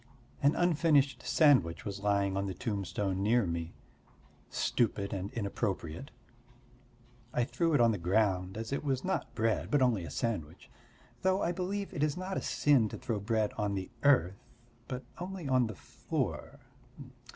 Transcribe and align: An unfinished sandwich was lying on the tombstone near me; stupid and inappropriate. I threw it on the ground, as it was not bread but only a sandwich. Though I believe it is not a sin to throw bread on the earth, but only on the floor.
An 0.41 0.55
unfinished 0.55 1.21
sandwich 1.23 1.85
was 1.85 1.99
lying 1.99 2.35
on 2.35 2.47
the 2.47 2.55
tombstone 2.55 3.21
near 3.21 3.45
me; 3.45 3.75
stupid 4.49 5.13
and 5.13 5.31
inappropriate. 5.33 6.09
I 7.35 7.43
threw 7.43 7.75
it 7.75 7.81
on 7.81 7.91
the 7.91 7.99
ground, 7.99 8.57
as 8.57 8.73
it 8.73 8.83
was 8.83 9.03
not 9.03 9.35
bread 9.35 9.69
but 9.69 9.79
only 9.83 10.03
a 10.03 10.09
sandwich. 10.09 10.71
Though 11.21 11.43
I 11.43 11.51
believe 11.51 11.93
it 11.93 12.01
is 12.01 12.17
not 12.17 12.35
a 12.35 12.41
sin 12.41 12.89
to 12.89 12.97
throw 12.97 13.19
bread 13.19 13.51
on 13.59 13.75
the 13.75 13.91
earth, 14.01 14.39
but 14.87 15.03
only 15.19 15.47
on 15.47 15.67
the 15.67 15.75
floor. 15.75 16.61